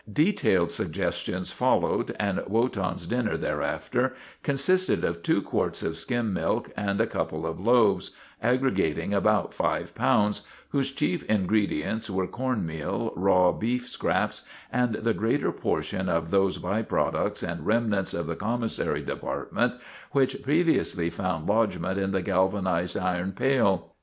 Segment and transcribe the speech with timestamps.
[0.11, 6.99] Detailed suggestions followed, and Wotan's dinner thereafter consisted of two quarts of skim milk and
[6.99, 8.09] a couple of loaves,
[8.41, 14.41] aggregating about five pounds, whose chief ingredients were corn meal, raw beef scraps,
[14.73, 19.73] and the greater portion of those by products and remnants of the commissary department
[20.13, 23.93] which previously found lodgment in the galvanized iron pail.